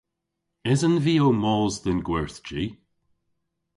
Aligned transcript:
Esen 0.71 0.95
vy 1.03 1.15
ow 1.25 1.35
mos 1.43 1.73
dhe'n 1.83 1.99
gwerthji? 2.07 2.63